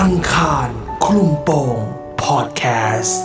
[0.00, 0.68] อังคาร
[1.04, 1.78] คลุมโปง
[2.22, 2.64] พอดแค
[3.00, 3.22] สต์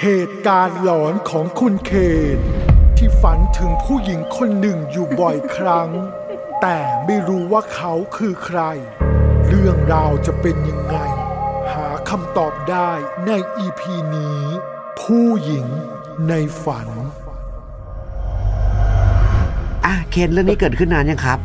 [0.00, 1.92] เหตุการณ์หลอนของคุณเค
[2.36, 2.38] น
[2.96, 5.90] ที่ฝันถึงผู้หญิงคนหนึ่งอยู่บ่อยครั้ง
[6.60, 8.60] แต่ไม่รู้ว่าเขาคือใคร
[9.48, 10.96] เรื่องราวจะเป็นยังไง
[11.72, 12.90] หาคำตอบได้
[13.26, 14.40] ในอีพีนี้
[15.00, 15.66] ผู้หญิง
[16.28, 16.34] ใน
[16.64, 16.90] ฝัน
[19.86, 21.38] อะเคนเรื่องนี้เกิดขึ้นนานยังครับ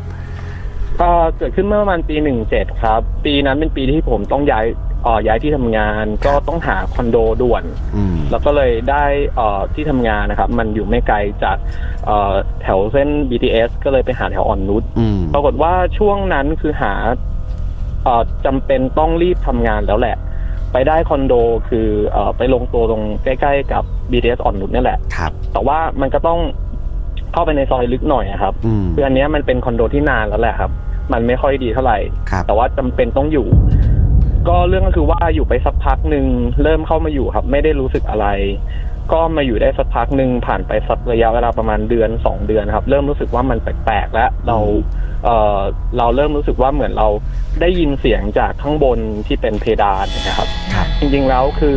[1.00, 4.66] ก็เกิดขึ้นเมื่อประมาณปีหนึ่งเจ็ดครับ ปีนั้นเป็นปีที่ผมต้องย้าย
[5.04, 7.64] เอ่อย้ายที่ทำงานก็ต้องหาคอนโดด่วน
[7.96, 9.04] อืมแล้วก็เลยได้
[9.36, 11.56] เอ่อที่ทำงานนะครับ มันอยู่ไม่ไกลจาก
[12.06, 12.32] เอ่อ
[12.62, 16.92] แถวเส้น BTS ก็เลยไปหาแถวอ่อนนุช อืมปรากฏว่าช่วงนั้นคือหา
[18.04, 20.16] เอ่อจำเป็นต้องรีบทำงานแล้วแหละ
[20.72, 21.34] ไปได้คอนโด
[21.68, 26.40] คือเอ่อไปลงตัวตรงใกล้ ๆ กับ BTS อ่อนนุชนี่แหละ ครับ แต่ว่ามันก็ต้อง
[27.32, 30.70] เข้าไปในซอยลึกหน่อยอะครับอืมคืออันเนี้ยมันเป็นคอนโดที่นานแล้วแหละครับ
[31.12, 31.98] มันไม่ค่อยดีเท่าไหร่
[32.30, 33.46] ครับแต่ว่าจำเป็นต้องอยู่
[34.48, 36.26] ก็เรื่องก็คือว่าอยู่ไปสักพักหนึ่ง
[36.62, 38.26] เริ่มเข้ามาอยู่ครับ ไม่ได้รู้สึกอะไร
[39.12, 44.58] ก็มาอยู่ได้สักพักหนึ่งผ่านไปสักระยะเวลาประมาณเดือนสองเดือนครับ เริ่มรู้สึกว่ามันแปลกๆแล้วเรา
[45.24, 45.58] เออ
[45.98, 47.08] เราเริ่มรู้สึกว่าเหมือนเรา
[47.60, 51.74] ได้ยินเสียงจากข้างบนที่เป็นเพดานนะครับครับจริงๆแล้วคือ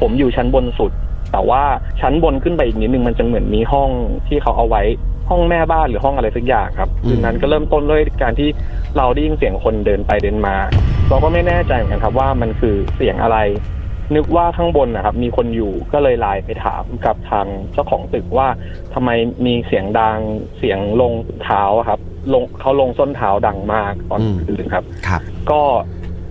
[0.00, 0.92] ผมอยู่ชั้นบนสุด
[1.32, 1.62] แต่ว่า
[2.00, 3.90] ชั้นบนขึ้นไปอีกนิดนึงมันจะเหมือนมีห้อง
[4.28, 4.82] ที่เขาเอาไว้
[5.30, 8.48] ห้องแม่บ้านหรือห้องอะไรสักอย่างครับอืมคืนนั้นก็เริ่มต้นด้วยการที่
[8.96, 10.56] เราได้ยินเสียงคนเดินไปเดินมา
[11.08, 13.38] เราก็ไม่แน่ใจเหมือนกันครับว่ามันคือเสียงอะไร
[14.14, 18.48] นึกว่าข้างบนนะครับ มีคนอยู่ก็เลยไลน์ไปถามกับทางเจ้าของตึกว่า
[18.94, 19.10] ทำไม
[19.46, 20.18] มีเสียงดัง
[20.58, 22.00] เสียงลงเท้าอะครับ
[22.32, 25.62] ลงเขาลงส้นเท้าดังมากตอนอืมคืนครับ ครับ ก็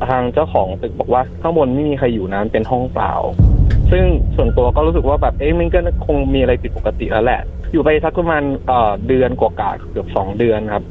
[0.10, 3.14] ทางเจ้าของตึกบอกว่าข้างบนไม่มีใครอยู่นะเป็นห้องเปล่า
[3.92, 4.04] ซึ่ง
[4.36, 7.42] ส่วนตัวก็รู้สึกว่าแบบเอ๊ะมันก็คงมีอะไรผิดปกติแล้วแหละ
[7.72, 8.44] อยู่ไปสักประมาณ
[9.08, 10.84] เดือนกว่าๆเกือบสองเดือนครับ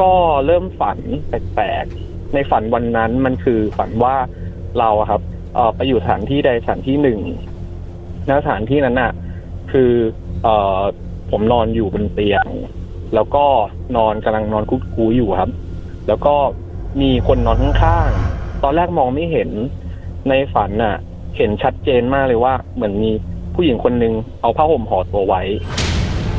[0.00, 0.12] ก็
[0.46, 4.16] เริ่มฝันแปลกๆ ในฝันวันนั้นมันคือฝันว่า
[4.78, 5.22] เราครับ
[5.54, 7.20] เอไปอยู่สถานที่ใดสถานที่หนึ่ง
[8.26, 9.12] แล้วสถานที่นั้นน่ะ
[9.72, 9.90] คือ
[10.42, 10.48] เอ
[11.30, 12.46] ผมนอนอยู่บนเตียง
[13.14, 13.44] แล้วก็
[13.96, 15.50] นอนกำลังนอนคุดคู้อยู่ครับ
[16.08, 16.34] แล้วก็
[17.00, 19.50] มีคนนอนข้างๆตอนแรกมองไม่เห็น
[20.28, 20.96] ในฝันน่ะ
[21.36, 23.10] เห็นชัดเจนมากเลยว่า เหมือนมี
[23.54, 25.42] ผู้หญิงคนหนึ่งเอาผ้าห่มห่อตัวไว้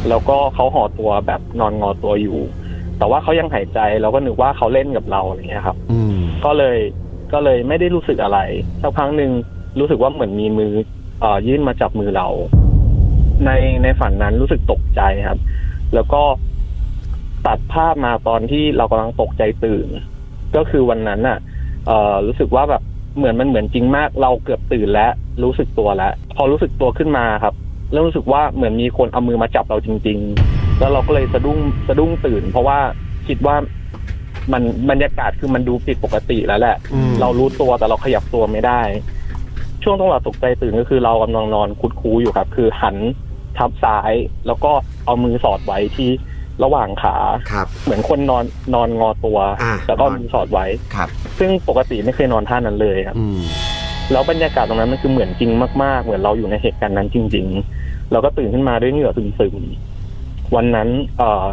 [0.09, 2.39] แล้วก็เขาห่อตัวแบบนอนงอตัวอยู่
[2.97, 6.15] แต่ว่าเขายังหายใจเราก็นึกว่าเขาเล่นกับเราอะไรเงี้ยครับอืม
[6.45, 6.77] ก็เลย
[7.33, 8.39] ก็เลยไม่ได้รู้สึกอะไร
[8.81, 9.31] สักพักหนึ่ง
[9.79, 10.71] รู้สึกว่าเหมือนมีมือ
[11.21, 12.27] เอ่อยื่นมาจับมือเรา
[13.45, 13.51] ใน
[13.83, 15.39] ในฝันนั้นรู้สึกตกใจครับ
[15.93, 16.21] แล้วก็
[17.47, 19.87] ตัดภาพมาตอนที่เรากำลังตกใจตื่น
[20.55, 21.37] ก็คือวันนั้นน่ะ
[21.87, 22.83] เอ่อรู้สึกว่าแบบ
[23.17, 25.11] เหมือนมันเหมือนจริงมาก เราเกือบตื่นแล้ว
[25.43, 27.53] รู้สึกตัวแล้ว พอรู้สึกตัวขึ้นมาครับ
[27.91, 30.17] เริ่มรู้สึกว่าเหมือนมีคนเอามือมาจับเราจริง
[30.49, 31.57] ๆ แล้วเราก็เลยสะดุ้ง
[31.87, 32.77] สะดุ้งตื่น เพราะว่า
[33.27, 33.55] คิดว่า
[34.53, 38.81] มันบรรยากาศคือมันดูผิดปกติแล้วแหละ อืม เรารู้ตัวแต่เราขยับตัวไม่ได้
[39.83, 42.97] ช่วงจังหวะตกใจตื่นก็คือเรากำลังนอนคุดคูอยู่ครับ คือหัน
[43.57, 44.13] ทับซ้าย
[44.47, 44.71] แล้วก็
[45.05, 46.09] เอามือสอดไว้ที่
[46.63, 47.15] ระหว่างขา
[47.51, 48.43] ครับเหมือนคนนอน
[48.75, 51.09] นอนงอตัวอ่า แล้วก็เอามือสอดไว้ ครับ
[51.39, 53.39] ซึ่งปกติไม่เคยนอนท่านั้นเลยครับ อืม
[54.11, 55.51] แล้วบรรยากาศตรงนั้นมันคือเหมือนจริง
[55.83, 57.45] มากๆ เหมือนเราอยู่ในเหตุการณ์นั้นจริง
[57.79, 61.45] ๆ เราก็ตื่นขึ้นมาด้วยเหงื่อซึมๆ วันนั้นเอ่อ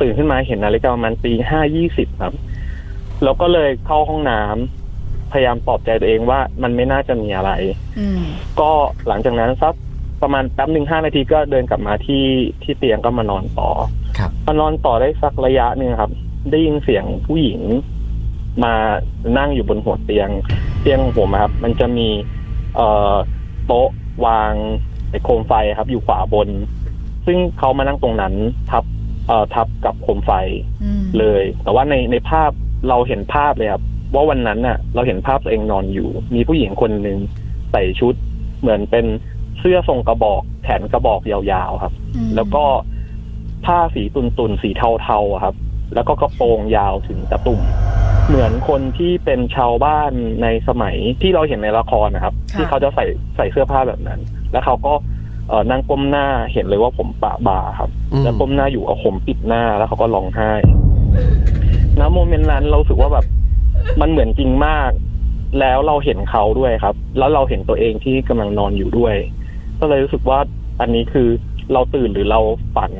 [0.00, 2.34] ตื่นขึ้นมาเห็นนาฬิกาประมาณตีห้ายี่สิบครับ
[3.24, 7.50] แล้วก็เลยเข้าห้องน้ำพยายามปลอบใจตัวเองว่ามันไม่น่าจะมีอะไร
[7.98, 8.22] อืม
[8.60, 8.70] ก็
[9.08, 9.74] หลังจากนั้นสัก
[10.22, 12.24] ประมาณแป๊บหนึ่งห้านาทีก็เดินกลับมาที่
[12.62, 13.68] ที่เตียงก็มานอนต่อ
[14.18, 16.10] ครับมานอนต่อได้สักระยะหนึ่งครับ
[16.50, 17.60] ได้ยินเสียงผู้หญิง
[18.64, 18.74] มา
[19.38, 20.28] นั่งอยู่บนหัวเตียง
[20.80, 22.08] เตียงของผมอะครับ มันจะมี
[22.76, 23.14] เอ่อ
[23.66, 23.88] โต๊ะ
[24.26, 24.52] วาง
[25.10, 26.48] ไอ้โคมไฟครับ อยู่ขวาบน
[27.26, 28.34] ซึ่งเขามานั่งตรงนั้น
[28.70, 28.84] ทับ
[29.26, 30.32] เอ่อทับกับโคมไฟ
[30.82, 32.50] อืมเลย แต่ว่าในในภาพ
[32.88, 33.82] เราเห็นภาพเลยครับ
[34.14, 37.18] ว่าวันนั้นน่ะ เราเห็นภาพตัวเองนอนอยู่ มีผู้หญิงคนหนึ่ง
[37.72, 38.14] ใส่ชุด
[38.60, 39.06] เหมือนเป็น
[39.58, 42.64] เสื้อทรงกระบอก แขนกระบอกยาวๆครับอืมแล้วก็
[43.66, 45.54] ผ้าสีตุนตุนๆสีเทาๆอะครับ
[45.94, 47.60] แล้วก็กระโปรงยาวถึงตะตุ่ม
[48.28, 50.12] เหมือนคนที่เป็นชาวบ้าน
[50.42, 53.04] ในสมัยที่เราเห็นในละครนะครับค่ะที่เขาจะใส่
[53.36, 54.20] ใส่เสื้อผ้าแบบนั้น
[54.52, 54.94] แล้วเขาก็
[55.48, 60.50] เออนั่งก้มหน้าเห็นเลยว่าผมปะบ่าครับอืมแล้วก้มหน้าอยู่เอาผมปิดหน้าแล้วเขาก็ร้องไห้
[61.98, 63.26] ณโมเมนต์นั้นเรารู้สึกว่าแบบ
[64.00, 64.90] มันเหมือนจริงมาก
[65.60, 69.14] แล้วเราเห็นเขาด้วยครับ แล้วเราเห็นตัวเองที่กำลังนอนอยู่ด้วย
[69.80, 70.38] ก็เลยรู้สึกว่า
[70.80, 71.28] อันนี้คือ
[71.72, 72.40] เราตื่นหรือเรา
[72.76, 72.92] ฝัน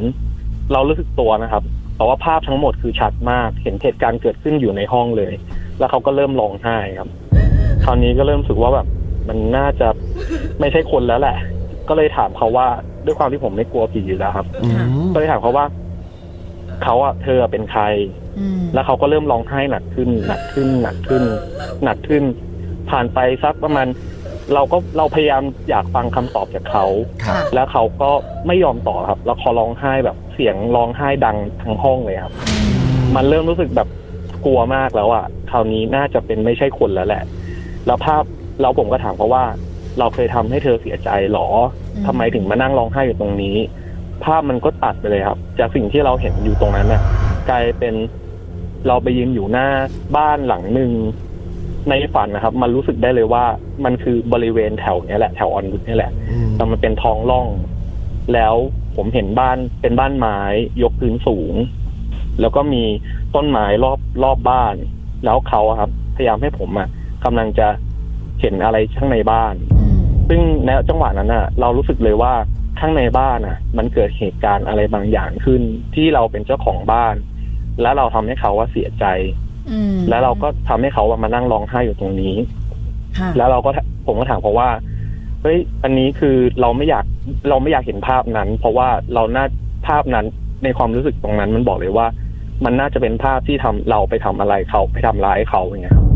[0.73, 1.63] เรารู้สึกตัวนะครับ
[1.97, 5.33] แต่ว่าภาพทั้งหมดคือชัดมาก เห็นเหตุการณ์เกิดขึ้นอยู่ในห้องเลย
[5.79, 7.09] แล้วเขาก็เริ่มร้องไห้ครับ
[7.85, 8.87] คราวนี้ก็เริ่มรู้สึกว่าแบบ
[9.29, 9.89] มันน่าจะ
[10.61, 11.37] ไม่ใช่คนแล้วแหละ
[11.89, 12.67] ก็ก็เลยถามเขาว่า
[13.05, 14.77] ด้วยความที่ผมไม่กลัวผีอยู่แล้วครับอืม
[15.13, 15.67] ก็เลยถามเขาว่า
[16.83, 17.83] เขาอะเธอเป็นใคร
[18.39, 21.23] อืมแล้วเขาก็เริ่มร้องไห้หนักขึ้น หนักขึ้น หนักขึ้น
[21.85, 22.23] หนักขึ้น
[22.91, 23.87] ผ่านไปสักประมาณ
[24.55, 26.85] เราก็เราพยายามอยากฟังคำตอบจากเขา
[27.25, 28.11] ครับแล้วเขาก็
[28.47, 32.35] ไม่ยอมตอบครับ แล้วเขาร้องไห้แบบเสียงร้องไห้ดังทั้งห้องเลยครับ
[33.15, 33.89] มันเริ่มรู้สึกแบบ
[34.45, 37.23] กลัวมากแล้วอะคราวนี้น่าจะเป็นไม่ใช่คนแล้วแหละ
[37.87, 38.25] แล้วภาพ
[38.61, 39.45] เราผมก็ถามเขาว่า
[39.99, 41.47] เราเคยทำให้เธอเสียใจหรอ
[42.07, 43.57] ทำไมถึงมานั่งร้องไห้อยู่ตรงนี้
[44.25, 47.03] ภาพมันก็ตัดไปเลยครับ จากสิ่งที่เราเห็นอยู่ตรงนั้นน่ะ
[47.51, 47.95] กลายเป็น
[48.87, 49.69] เราไปยืนอยู่หน้า
[50.17, 50.91] บ้านหลังหนึ่ง
[51.89, 53.45] ในฝันนะครับ มันรู้สึกได้เลยว่า
[53.85, 57.49] มันคือบริเวณแถวเนี้ยแหละแถวออนนุชนี่แหละอืมแต่มันเป็นท้องร่อง
[58.35, 58.55] แล้ว
[58.97, 60.39] ผมเห็นบ้านเป็นบ้านไม้
[60.83, 61.55] ยกพื้นสูง
[62.41, 62.85] แล้วก็มี
[63.35, 64.75] ต้นไม้รอบรอบบ้าน
[65.25, 66.89] แล้วเขาอะครับ พยายามให้ผมอะ
[67.25, 67.69] กำลังจะ
[68.41, 69.97] เห็นอะไรข้างในบ้านอืม
[70.29, 72.35] ซึ่งในจังหวะนั้นอะเรารู้สึกเลยว่า
[72.81, 75.63] ข้างในบ้านอะมันเกิดเหตุการณ์อะไรบางอย่างขึ้น
[75.95, 77.15] ที่เราเป็นเจ้าของบ้าน
[77.83, 79.52] แล้วเราทำให้เขาว่าเสียใจอืม
[80.09, 82.35] แล้วเราก็ทำให้เขาว่ามานั่งร้องไห้อยู่ตรงนี้
[83.19, 83.71] ค่ะแล้วเราก็
[84.07, 84.69] ผมก็ถามเขาว่า
[85.43, 87.05] เฮ้ยอันนี้คือเราไม่อยาก
[87.49, 89.45] เราไม่อยากเห็นภาพนั้น เพราะว่าเราน่า
[89.87, 90.27] ภาพนั้น
[90.65, 92.07] ในความรู้สึกตรงนั้น มันบอกเลยว่า
[92.65, 96.07] มันน่าจะเป็นภาพที่ทำเราไปทำอะไรเขาไปทำร้ายเขาอย่างเงี้ยครับ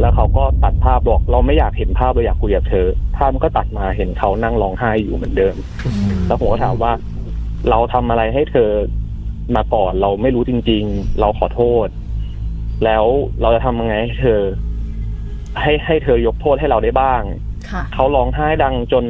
[0.00, 2.86] แล้วเขาก็ตัดภาพบอก เราไม่อยากเห็นภาพเราอยากคุยกับเธอ
[3.16, 5.54] ภาพมันก็ตัดมาเห็นเขานั่งร้องไห้อยู่เหมือนเดิม
[6.26, 6.92] แล้วผมก็ถามว่า
[7.70, 8.70] เราทำอะไรให้เธอ
[9.56, 11.86] มาก่อนเราไม่รู้จริง ๆ เราขอโทษ
[12.84, 13.04] แล้ว
[13.40, 14.42] เราจะทำยังไงให้เธอ
[15.60, 17.22] ให้ให้เธอยกโทษให้เราได้บ้าง
[17.70, 19.04] ค่ะ เขาร้องไห้ดังจน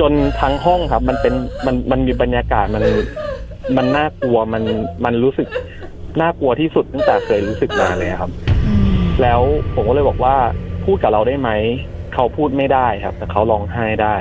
[0.00, 1.34] จนทั้งห้องครับ มันเป็น
[1.66, 2.84] มันมันมีบรรยากาศมัน
[3.76, 4.62] มันน่ากลัวมัน
[5.04, 5.48] มันรู้สึก
[6.20, 8.30] น่ากลัวที่สุดตั้งแต่เคยรู้สึกมาเลยครับ
[8.66, 9.40] อืมแล้ว
[9.74, 10.36] ผมก็เลยบอกว่า
[10.84, 11.50] พูดกับเราได้ไหม
[12.14, 14.16] เขาพูดไม่ได้ครับ แต่เขาร้องไห้ได้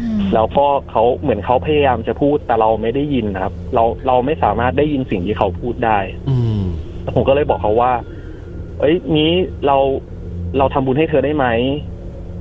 [0.00, 5.98] อืมแล้วก็เขาเหมือนเขาพยายามจะพูดแต่เราไม่ได้ยินนะครับ เราเราไม่สามารถได้ยินสิ่งที่เขาพูดได้
[6.30, 6.60] อืม
[7.12, 7.92] ผมก็เลยบอกเขาว่า
[8.80, 9.32] เอ้ยนี้
[9.66, 9.76] เรา
[10.58, 11.46] เราทำบุญให้เธอได้ไหม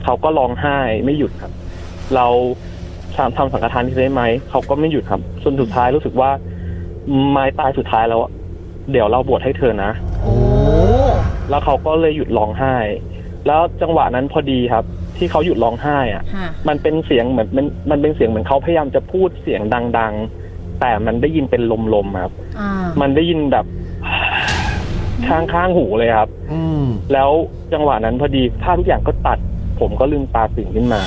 [0.03, 1.51] เขาก็ร้องไห้ไม่หยุดครับ
[2.15, 2.27] เรา
[3.15, 6.29] ทำทำสังฆทานที่ได้ไหมเขาก็ไม่หยุดครับจนสุดท้ายรู้สึกว่า
[7.31, 8.31] ไม้ตายสุดท้ายแล้วอะ
[8.91, 9.91] เดี๋ยวเราบวชให้เธอนะ
[10.21, 10.35] โอ้
[11.49, 12.75] แล้วเขาก็เลยหยุดร้องไห้
[13.47, 14.85] แล้วจังหวะนั้นพอดีครับ
[15.17, 19.61] ที่เขาหยุดร้องไห้อะค่ะ มันเป็นเสียงเหมือนมันมันเป็นเสียงเหมือนเขาพยายามจะพูดเสียง
[19.99, 20.13] ดัง
[20.47, 21.61] ๆ แต่มันได้ยินเป็น
[21.93, 22.71] ลมๆครับอ่า
[23.01, 23.65] มันได้ยินแบบ
[25.29, 27.29] ข้างข้างๆหูเลยครับ อืมแล้ว
[27.73, 29.37] จังหวะนั้นพอดีภาพทุกอย่างก็ตัด
[29.79, 31.01] ผมก็ลืมตาตื่นขึ้นมา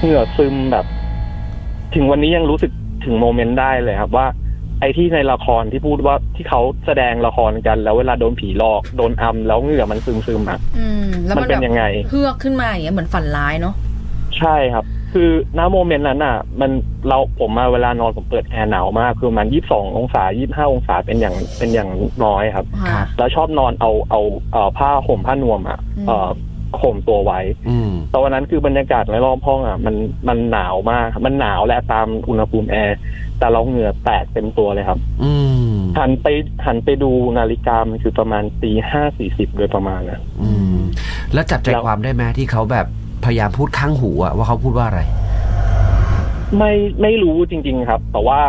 [0.00, 0.86] เหงื่อซึมแบบ
[1.94, 2.72] ถึงวันนี้ยังรู้สึก
[3.04, 4.26] ถึงโมเมนต์ได้เลยครับว่า
[4.80, 13.74] ไอ้ที่ในละครที่พูดว่าที่เขาแสดงละครกัน แล้วเวลาโดนผีหลอกโดนอำแล้วเหงื่อมันซึมซึมๆอะอืมแล้วมันมันเป็แบนบยังไง เฮือกขึ้นมาอย่างเงี้ยเหมือนฝันร้ายเนาะ
[14.38, 16.70] ใช่ครับ คือณโมเมนต์นั้นอะ มัน
[17.08, 21.90] เราผมมาเวลานอนผมเปิดแอร์หนาวมากคือประมันยี่สิบสององศายี่บห้าองศาเป็นอย่างเป็นอย่าง
[22.24, 24.20] น้อยครับค่ะแล้วชอบนอนเอาเอา
[24.52, 26.28] เอ่อผ้าห่มผ้านวมอะอืมเอ่อ
[26.82, 29.94] ห่มตัวไว้อืมแต่วันนั้นคือบรรยากาศในรอบห้องอะ มัน
[30.28, 32.96] มันหนาวมากครับมันหนาวและตามอุณหภูมิแอร์
[33.38, 35.32] แต่เราเหงื่อแตกเต็มตัวเลยครับอื
[35.72, 36.26] มหันไป
[36.66, 40.78] หันไปดูนาฬิกามันคือประมาณตีห้าสี่สิบโดยประมาณนะอืม
[41.34, 42.86] แล้วจับใจแล้วความได้ไหมที่เขาแบบ
[43.24, 45.00] พยายามพูดข้างหูอะว่าเขาพูดว่าอะไร
[46.58, 46.72] ไม่
[47.02, 48.40] ไม่รู้จริง ๆครับ แต่ว่า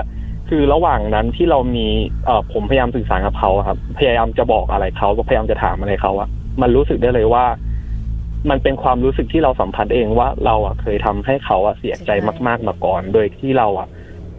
[0.50, 1.88] คือระหว่างนั้นที่เรามี
[2.26, 6.30] เอ่อผมพยายามสื่อสารกับเขาอะครับ พยายามจะบอกอะไรเขาก็พยายามจะถามอะไรเขาอะ
[6.62, 7.46] มันรู้สึกได้เลยว่า
[8.50, 12.12] มันเป็นความรู้สึกที่เราสัมผัสเองว่าเราอะเคยทำให้เขาอะเสียใจ
[12.48, 13.88] มาก ๆมาก่อน โดยที่เราอะ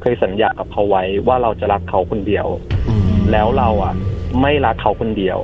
[0.00, 2.46] เคยสัญญากับเขาไว้ว่าเราจะรักเขาคนเดียว
[2.88, 3.94] อืมแล้วเราอะ
[4.42, 5.38] ไม่รักเขาคนเดียว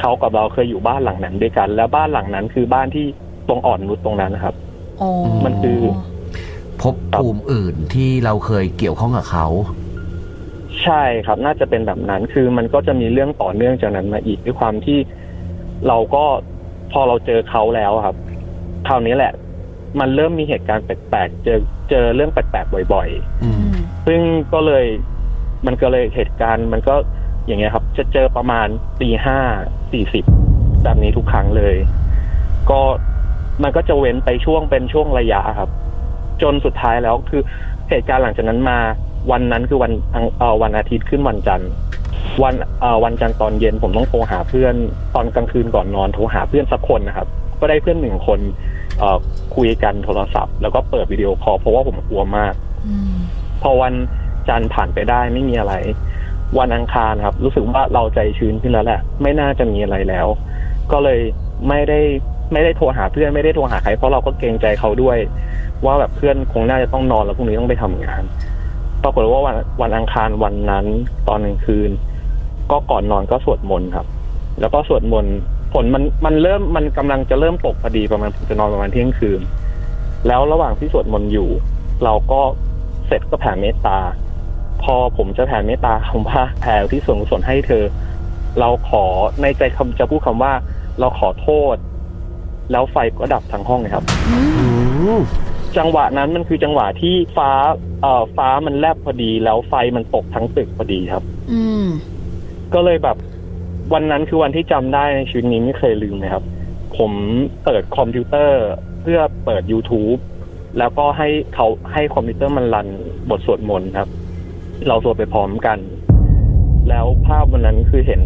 [0.00, 3.06] เขากับเราเคยอยู่บ้านหลังนั้นด้วยกัน แล้วบ้านหลังนั้นคือบ้านที่
[3.48, 4.54] ตรงอ่อนนุชตรงนั้นนะครับ
[5.00, 5.10] อ๋อ
[5.44, 5.78] มันคือ
[6.82, 9.46] พบภูมิอื่นที่เราเคยเกี่ยวข้องกับเขา
[10.82, 14.98] ใช่ครับ น่าจะเป็นแบบนั้น คือมันก็จะมีเรื่องต่อเนื่องจากนั้นมาอีกด้วยความที่
[15.88, 16.24] เราก็
[16.92, 18.16] พอเราเจอเขาแล้วครับ
[18.88, 19.32] คราวนี้แหละ
[20.00, 21.58] มันเริ่มมีเหตุการณ์แปลกๆเจอ
[21.90, 23.08] เจอเรื่องแปลกๆบ่อย
[23.44, 24.20] อือืมมๆซึ่ง
[24.52, 24.84] ก็เลย
[25.66, 26.94] มันก็เลยเหตุการณ์มันก็
[27.46, 28.66] อย่างเงี้ยครับ จะเจอประมาณ
[29.00, 29.38] ตีห้า
[29.92, 30.24] สี่สิบ
[30.82, 31.76] แบบนี้ทุกครั้งเลย
[32.70, 32.80] ก็
[33.62, 35.70] มันก็จะเว้นไปช่วงเป็นช่วงระยะครับ
[36.42, 37.42] จนสุดท้ายแล้วคือ
[37.90, 38.78] เหตุการณ์หลังจากนั้นมา
[39.30, 41.70] วันนั้นคือวันอังเอ่อวันอาทิตย์ขึ้นวันจันทร์
[42.42, 44.74] วันเอ่อวันจันทร์ตอนเย็นผมต้องโทรหาเพื่อน
[45.14, 47.28] ตอนกลางคืนก่อนนอนโทรหาเพื่อนสักคนนะครับ
[47.60, 48.40] ก็ได้เพื่อนหนึ่งคน
[48.98, 49.18] เอ่อ
[49.56, 52.54] คุยกันโทรศัพท์ แล้วก็เปิดวิดีโอคอลเพราะว่าผมกลัวมาก
[52.86, 53.14] อืม
[53.62, 53.94] พอวัน
[54.48, 55.74] จันทร์ผ่านไปได้ไม่มีอะไร
[56.58, 60.26] วันอังคารครับ รู้สึกว่าเราใจชื้นขึ้นแล้วแหละ ไม่น่าจะมีอะไรแล้ว
[60.92, 61.20] ก็เลย
[61.68, 62.00] ไม่ได้
[62.52, 65.18] ไม่ได้โทรหาเพื่อนไม่ได้โทรหาใครเพราะเราก็เกรงใจเขาด้วย
[65.84, 68.22] ว่าแบบเพื่อนคงน่าจะต้องนอนแล้วพรุ่งนี้ต้องไปทำงาน
[69.02, 70.86] ปรากฏว่าวันวันอังคารวันนั้น
[71.28, 71.90] ตอนกลางคืน
[72.70, 74.06] ก็ก่อนนอนก็สวดมนต์ครับ
[74.60, 75.34] แล้วก็สวดมนต์
[75.72, 79.40] ฝนมันมันเริ่มมันกำลังจะเริ่มตกพอดีประมาณผมจะนอนประมาณเที่ยงคืน
[80.26, 81.48] แล้วระหว่างที่สวดมนต์อยู่
[82.04, 82.40] เราก็
[83.06, 83.98] เสร็จก็แผ่เมตตา
[84.82, 87.84] พอผมจะแผ่เมตตาคำว่าแผ่ที่ส่วนกุศลให้เธอ
[88.60, 89.04] เราขอ
[89.42, 90.52] ในใจคำจะพูดคำว่า
[91.00, 91.76] เราขอโทษ
[92.70, 94.66] แล้วไฟก็ดับทั้งห้องเลยครับอืมอื
[95.18, 95.20] ม
[95.78, 97.50] จังหวะนั้นมันคือจังหวะที่ฟ้า
[98.02, 101.86] เอ่อฟ้ามันแลบพอดี แล้วไฟมันตกทั้งตึกพอดีครับ อืม
[102.74, 103.16] ก็เลยแบบ
[103.92, 106.44] วันนั้นคือวันที่จำได้ในชีวิตนี้ไม่เคยลืมเลยครับ
[106.98, 107.12] ผม
[107.64, 108.62] เปิดคอมพิวเตอร์
[109.02, 110.18] เพื่อเปิด YouTube
[110.78, 112.88] แล้วก็ให้เขาให้คอมพิวเตอร์มัน run
[113.30, 114.08] บทสวดมนต์ครับ
[114.88, 115.78] เราสวดไปพร้อมกัน
[116.88, 118.20] แล้วภาพวันนั้นคือเห็น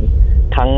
[0.56, 0.70] ทั้ง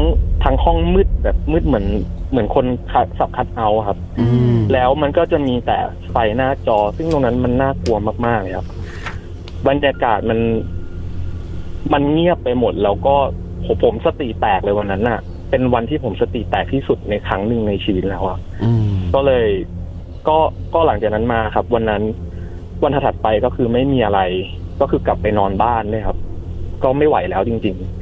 [0.44, 1.86] ทั้งห้องมืดแบบมืดเหมือน
[2.30, 5.78] เหมือนคนขัดสับ cutout ครับอืมแล้วมันก็จะมีแต่
[6.10, 7.96] ไฟหน้าจอ ซึ่งตรงนั้นมันน่ากลัว
[8.26, 8.68] มากๆเลยครับ
[9.68, 10.40] บรรยากาศมัน
[11.92, 13.14] มันเงียบไปหมด แล้วก็
[13.64, 19.46] ผมผมสติแตกเลยวันนั้นน่ะ เป็นวันที่ผมสติแตกที่สุดในครั้งหนึ่งในชีวิตแล้วอะอืมก็เลย
[20.28, 20.38] ก็
[20.74, 22.02] ก็หลังจากนั้นมาครับ วันนั้น
[22.82, 24.20] วันถัดไปก็คือไม่มีอะไร
[24.80, 26.18] ก็คือกลับไปนอนบ้านเลยครับ
[26.82, 27.99] ก็ไม่ไหวแล้วจริง ๆ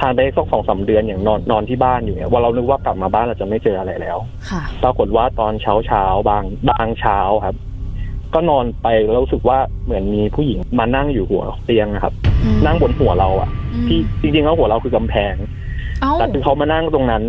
[0.00, 4.18] ผ่านไปสักสองสามเดือนอย่างนอนนอนที่บ้านอยู่เนี่ยวันเรานึกว่ากลับมาบ้านเราจะไม่เจออะไรแล้ว
[4.50, 7.56] ค่ะปรากฏว่าตอนเช้าเช้าๆบางบางเช้าครับ
[8.34, 15.34] ก็นอนไปแล้วรู้สึกว่าเหมือนมีผู้หญิงมานั่งอยู่หัวเตียงอะครับอืมนั่งบนหัวเราอะอืมที่จริงๆแล้วหัวเราคือกำแพง
[16.02, 17.22] เอ้าแต่คือเขามานั่งตรงนั้น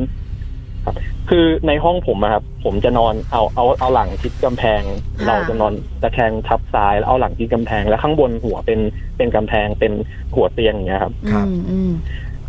[0.86, 0.96] ครับ
[1.30, 4.82] คือในห้องผมอะครับ ผมจะนอนเอาเอาเอาหลังทิศกำแพง
[5.28, 8.80] เราจะนอนตะแคงทับซ้ายแล้วเอาหลังทิศกำแพง แล้วข้างบนหัวเป็น
[9.18, 9.94] เป็นกำแพงเป็น
[10.36, 11.92] หัวเตียงอย่างเงี้ยครับอืมอืม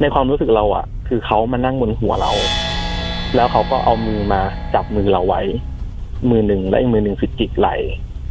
[0.00, 2.32] ในความรู้สึกเราอะคือเขามานั่งบนหัวเรา
[3.36, 4.40] แล้วเขาก็เอามือมา
[4.74, 5.42] จับมือเราไว้
[6.30, 7.68] มือหนึ่งและอีกมือหนึ่งคือจิกไหล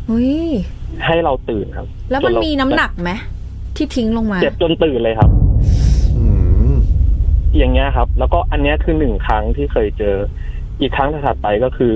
[0.08, 0.48] เฮ้ย
[1.06, 3.12] ให้เราตื่นครับ แล้วมันจเรามีน้ำหนักไหม
[3.76, 5.30] ที่ทิ้งลงมาเจ็บจนตื่นเลยครับ
[6.18, 6.26] อื
[6.74, 6.76] ม
[7.58, 10.16] อย่างเงี้ยครับ แล้วก็อันเนี้ยคือหนึ่งครั้งที่เคยเจอ
[10.82, 11.94] อีกครั้งถัดไปก็คือ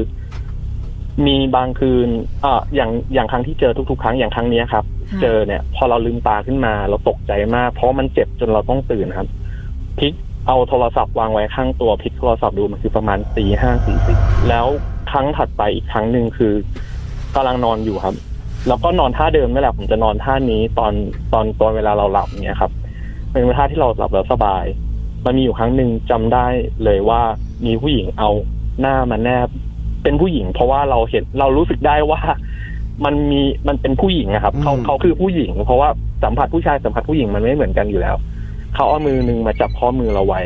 [1.27, 2.09] มีบางคืน
[2.43, 9.27] อ่าอย่างอย่างครั้งที่เจอทุกๆ ครั้งอย่างครั้งเนี้ยครับค่ะเจอเนี่ย พอเราลืมตาขึ้นมา เราตกใจมาก เพราะมันเจ็บจนเราต้องตื่นครับ
[10.01, 10.13] พลิก
[10.47, 14.17] เอาโทรศัพท์วางไว้ข้างตัวพลิกโทรศัพท์ดูมันคือประมาณตีห้าสี่สิบ
[14.49, 14.65] แล้ว
[15.11, 16.53] ครั้งถัดไปอีกครั้งหนึ่งคือ
[17.35, 18.15] กำลังนอนอยู่ครับ
[18.67, 20.93] แล้วก็นอนท่าเดิมนี่แหละผมจะนอนท่านี้ตอน
[21.33, 22.71] ตอนตอนเวลาเราหลับเนี่ยครับ
[23.31, 24.65] เป็นท่าที่เราหลับแล้วสบาย
[25.25, 26.45] มันมีอยู่ครั้งหนึ่งจำได้
[26.83, 27.21] เลยว่า
[27.65, 28.29] มีผู้หญิงเอา
[28.81, 29.47] หน้ามาแนบ
[30.03, 32.21] เป็นผู้หญิง เพราะว่าเราเห็นเรารู้สึกได้ว่า
[33.05, 35.89] มันมีมันเป็นผู้หญิงนะครับเขาเขาคือผู้หญิง เพราะว่า
[36.23, 38.15] สัมผัสผู้ชายสัมผัสผู้หญิงมันไม่เหมือนกันอยู่แล้ว
[38.75, 40.41] เขาเอามือหนึ่งมาจับข้อมือเราไว้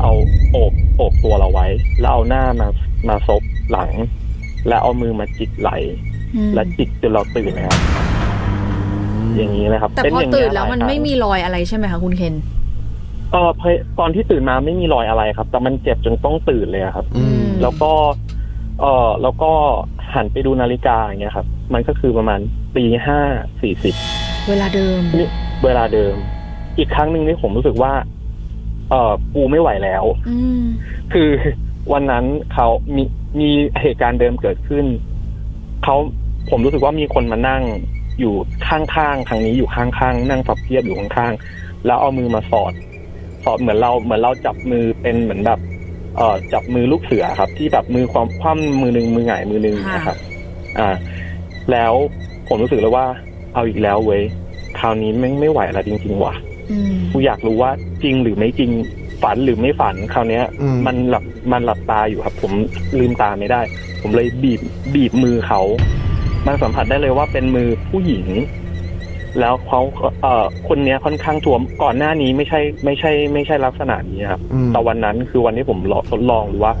[0.00, 0.12] เอา
[0.52, 1.66] โอบโอบตัวเราไว้
[2.00, 2.68] แล้วเอาหน้ามา
[3.08, 3.90] มาซบหลัง
[4.68, 5.70] แล้วเอามือมาจิกไหล
[6.34, 7.78] อืมและจิกจนเราตื่นนะครับ
[9.36, 12.34] อย่างนี้นะครับแต่เป็นพออย่างตื่นเงี้ยแล้วมันหายครั้งไม่มีรอยอะไรใช่ไหมคะคุณเคน
[13.32, 13.68] เออพอ
[13.98, 17.92] ตอนที่ตื่นมาไม่มีรอยอะไรครับ แต่มันเจ็บจนต้องตื่นเลยอะครับอืมแล้วก็
[18.80, 19.50] เออแล้วก็
[20.14, 22.40] หันไปดูนาฬิกาอย่างเงี้ยครับ มันก็คือประมาณ
[22.76, 23.18] ตีห้า
[23.62, 23.94] สี่สิบ
[24.48, 25.28] เวลาเดิมนี่
[25.64, 26.14] เวลาเดิม
[26.78, 27.92] อีกครั้งหนึ่งที่ผมรู้สึกว่า
[28.90, 30.62] เออกูไม่ไหวแล้วอืม
[31.12, 31.30] คือ
[31.92, 32.66] วันนั้นเขา
[32.96, 33.02] มี
[33.40, 34.84] มีเหตุการณ์เดิมเกิดขึ้น
[35.84, 35.96] เขา
[36.50, 37.62] ผมรู้สึกว่ามีคนมานั่ง
[38.20, 38.34] อยู่
[38.68, 42.72] ข้างๆทางนี้อยู่ข้างๆนั่งพับเพียบอยู่ข้างๆแล้วเอามือมาสอด
[43.44, 45.58] สอดเหมือนเราเหมือนเราจับมือเป็นเหมือนแบบ
[46.16, 50.16] เอ่อจับมือลูกเสือครับ ที่แบบมือความคว่ำมือหนึ่งมือหงายมือหนึ่งค่ะนะครับ
[50.78, 50.88] อ่า
[51.72, 51.92] แล้ว
[52.48, 53.06] ผมรู้สึกเลยว่า
[53.54, 54.22] เอาอีกแล้วเว้ย
[54.78, 56.57] คราวนี้ไม่งไม่ไหวแล้วจริงๆว่ะอืม
[57.12, 57.70] กูอยากรู้ว่า
[58.02, 58.70] จริงหรือไม่จริง
[59.22, 62.52] ฝันหรือไม่ฝันคราวเนี้ยอืมมันหลับมันหลับตาอยู่ครับ ผม
[62.98, 63.60] ลืมตาไม่ได้
[64.02, 64.60] ผมเลยบีบ
[64.94, 65.60] บีบมือเขา
[66.46, 68.26] มันสัมผัสได้เลยว่าเป็นมือผู้หญิง
[69.40, 69.80] แล้วเขา
[70.22, 76.72] เอ่อคนเนี้ยค่อนข้างทวมก่อนหน้านี้ไม่ใช่ ไม่ใช่ ไม่ใช่ลักษณะนี้ครับอืมแต่วันนั้นคือวันที่ผมลองทดลองหรือว่า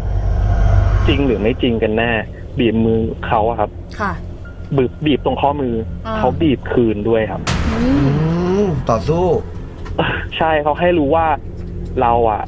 [1.08, 2.10] จริงหรือไม่จริงกันแน่
[2.58, 4.12] บีบมือเขาอะครับ ค่ะ
[4.76, 5.74] บีบบีบตรงข้อมือ
[6.06, 7.92] อาเขาบีบคืนด้วยครับอือื
[8.64, 9.24] มมต่อสู้
[10.36, 11.26] ใช่เขาให้รู้ว่า
[12.00, 12.42] เราอะ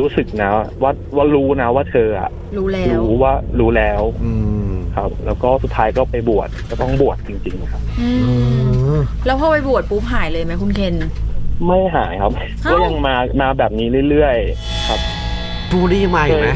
[0.00, 0.48] รู้สึกนะ
[0.82, 4.32] ว่าว่ารู้นะว่าเธออะรู้แล้วรู้ว่ารู้แล้ว อื
[4.70, 8.32] มครับ แล้วก็สุดท้ายก็ไปบวชก็ต้องบวชจริง ๆ ครับอือื
[8.96, 10.94] มมแล้วพอไปบวชปุ๊บหายเลยไหมคุณเคน
[11.66, 12.32] ไม่หายครับ
[12.64, 15.00] เอ้าก็ยังมามาแบบนี้เรื่อยๆครับ
[15.72, 16.50] ทุกวันนี้ยังมาอยู่ไหม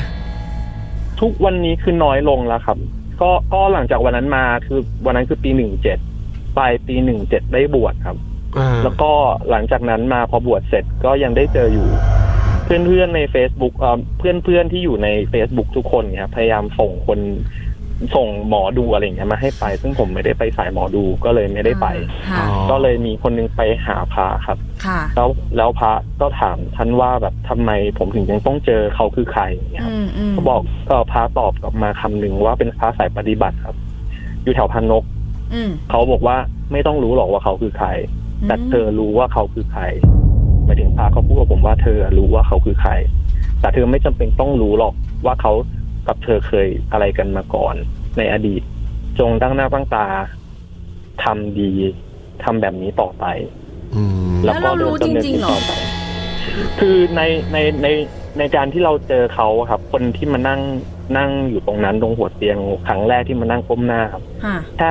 [1.20, 2.78] ทุกวันนี้คือน้อยลงแล้วครับ
[3.20, 5.98] ก็ก็หลังจากวันนั้นมาคือวันนั้นคือปีหนึ่งเจ็ด
[6.56, 8.37] ปลายปีหนึ่งเจ็ดได้บวชครับอ่า
[8.84, 9.10] แล้วก็
[9.50, 11.88] หลังจากนั้นมาพอบวชเสร็จก็ยังได้เจออยู่
[12.64, 17.18] เพื่อนๆใน Facebook เอ่อเพื่อนๆที่อยู่ใน Facebook ทุกคนเนี่ยครับพยายามส่งคน
[18.16, 21.86] ส่งหมอดูอะไรอย่างเงี้ยมาให้ไป ซึ่งผมไม่ได้ไปสายหมอดูก็เลยไม่ได้ไป
[22.30, 33.76] ค่ะอ๋อก็เลยมีคนนึงไปหาพระครับค่ะแล้วแล้วพระก็ถามท่านว่าแบบทำไมผมถึงยังต้องเจอเขาคือใครอย่างเงี้ยครับอืมอืมเขาบอกก็พระตอบกลับมาคำหนึ่งว่าเป็นพระสายปฏิบัติครับ
[34.44, 35.04] อยู่แถวพันนก
[35.54, 36.36] อืมเขาบอกว่า
[36.72, 37.88] ไม่ต้องรู้หรอกว่าเขาคือใคร
[38.46, 39.82] แต่เธอรู้ว่าเขาคือใคร
[40.64, 42.92] หมายถึงพระเขาพูดกับผมว่าเธอรู้ว่าเขาคือใคร
[43.60, 44.94] แต่เธอไม่จำเป็นต้องรู้หรอก
[45.26, 45.52] ว่าเขา
[46.08, 47.74] กับเธอเคยอะไรกันมาก่อน
[48.18, 48.62] ในอดีต
[49.18, 50.06] จงตั้งหน้าตั้งตา
[51.22, 51.70] ทำดี
[52.42, 53.24] ทำแบบนี้ต่อไป
[53.96, 55.72] อืมแล้วเรารู้จริงๆเหรอต่อไป
[56.80, 57.88] คือในในใน
[58.38, 60.60] ในการที่เราเจอเขาอะครับ คนที่มานั่ง
[61.16, 64.90] นั่งอยู่ตรงนั้นตรงหัวเตียงครั้งแรกที่มานั่งก้มหน้าครับค่ะแค่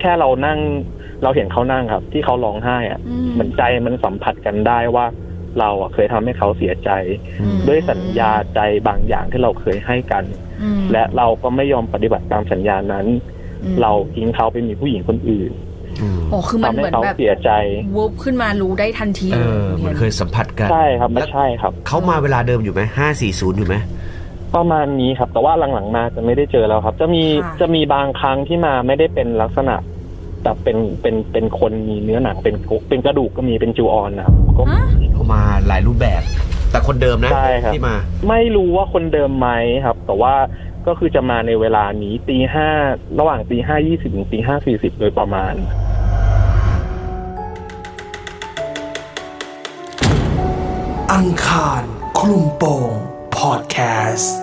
[0.00, 0.58] แค่เรานั่ง
[1.22, 5.06] เราเห็นเขานั่งครับ ที่เขาร้องไห้อะอืมเหมือนใจมันสัมผัสกันได้ว่า
[5.58, 6.90] เราอะเคยทำให้เขาเสียใจ
[7.40, 10.24] อืมด้วยสัญญาใจบางอย่างที่เราเคยให้กัน
[10.62, 13.06] อืมและเราก็ไม่ยอมปฏิบัติตามสัญญานั้น
[13.64, 15.52] อืมเราทิ้งเขาไปมีผู้หญิงคนอื่น
[16.02, 17.50] อืมโอ้คือมันทำเหให้มือนเขาแบบเสียใจ
[17.96, 23.76] วุบขึ้นมารู้ได้ทันทีเอเลยอคุณมันเคนเคยสัมผัสกันใช่ครับไม่ใช่ครับ เขามาเวลาเดิมอยู่ไหมห้าสี่ศูนย์อยู่ไหม
[24.56, 29.76] ประมาณนี้ครับ แต่ว่าหลังๆมาจะไม่ได้เจอแล้วครับ จะมีค่ะจะมีบางครั้งที่มาไม่ได้เป็นลักษณะ
[30.44, 36.22] แบบเป็นเป็นเป็นคนมีเนื้อหนังเป็นกเป็นกระดูกก็มีเป็นจูออนนะครับก็ฮะเขามาหลายรูปแบบ
[36.70, 37.96] แต่คนเดิมนะใช่ครับ ที่มา
[38.28, 39.48] ไม่รู้ว่าคนเดิมไหม
[39.84, 40.34] ครับ แต่ว่า
[40.86, 42.68] ก็คือจะมาในเวลานี้ตีห้า
[43.18, 45.54] ระหว่างตีห้ายี่สิบถึงตีห้าสี่สิบโดยประมาณ
[51.14, 51.82] อังคาร
[52.18, 52.90] คลุมโปง
[53.36, 53.76] พอดแค
[54.12, 54.34] สต์